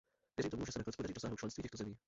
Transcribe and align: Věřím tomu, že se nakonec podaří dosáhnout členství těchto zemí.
Věřím 0.37 0.49
tomu, 0.51 0.65
že 0.65 0.71
se 0.71 0.79
nakonec 0.79 0.95
podaří 0.95 1.13
dosáhnout 1.13 1.37
členství 1.39 1.61
těchto 1.61 1.77
zemí. 1.77 1.95